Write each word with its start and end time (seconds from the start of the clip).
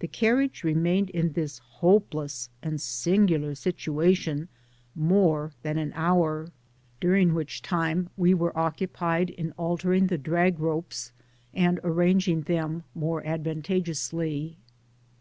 The 0.00 0.08
carriage 0.08 0.64
remained 0.64 1.08
in 1.10 1.34
this 1.34 1.58
hopeless 1.78 2.50
and 2.64 2.80
singular 2.80 3.54
situation 3.54 4.48
more 4.96 5.52
than 5.62 5.78
an 5.78 5.92
hour, 5.94 6.50
during 7.00 7.32
which 7.32 7.62
time 7.62 8.10
we 8.16 8.34
were 8.34 8.58
occupied 8.58 9.30
in 9.30 9.52
alter 9.52 9.92
ing 9.92 10.08
the 10.08 10.18
drag 10.18 10.58
ropes, 10.58 11.12
and 11.54 11.78
arranging 11.84 12.40
them 12.42 12.82
more 12.92 13.24
ad 13.24 13.44
vantageously. 13.44 14.56